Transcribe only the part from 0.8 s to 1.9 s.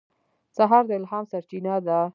د الهام سرچینه